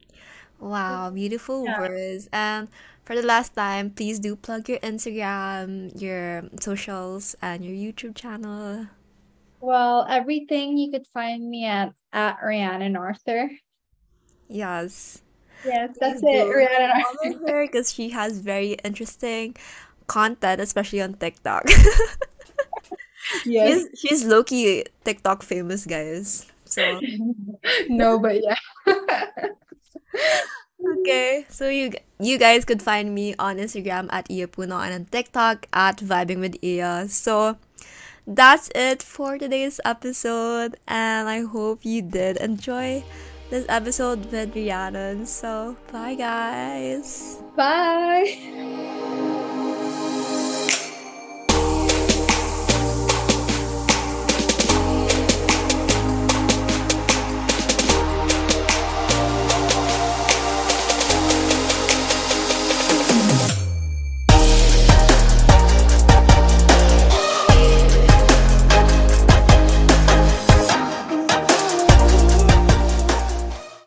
[0.59, 1.79] Wow, beautiful Yeah.
[1.79, 2.29] words.
[2.31, 2.69] And
[3.03, 8.87] for the last time, please do plug your Instagram, your socials, and your YouTube channel.
[9.59, 13.49] Well, everything you could find me at at Rhiannon Arthur.
[14.47, 15.21] Yes.
[15.65, 16.49] Yes, that's Please it.
[16.49, 17.67] Rhiannon Arthur.
[17.67, 19.55] Because she has very interesting
[20.07, 21.65] content, especially on TikTok.
[23.45, 23.67] Yes.
[23.67, 26.45] she's she's low key TikTok famous, guys.
[26.65, 26.99] So
[27.89, 28.59] No, but yeah.
[30.83, 35.03] Okay, so you you guys could find me on Instagram at Iya Puno and on
[35.07, 37.07] TikTok at Vibing with Iya.
[37.07, 37.55] So
[38.27, 43.03] that's it for today's episode, and I hope you did enjoy
[43.47, 45.23] this episode with Rhiannon.
[45.23, 47.39] So bye, guys.
[47.55, 49.22] Bye.